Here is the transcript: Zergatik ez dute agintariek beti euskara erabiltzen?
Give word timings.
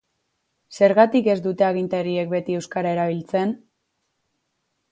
Zergatik 0.77 1.29
ez 1.33 1.35
dute 1.49 1.67
agintariek 1.67 2.33
beti 2.33 2.57
euskara 2.61 2.95
erabiltzen? 2.97 3.55